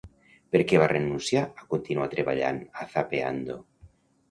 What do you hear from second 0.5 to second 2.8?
Per què va renunciar a continuar treballant